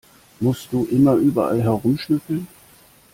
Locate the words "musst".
0.39-0.73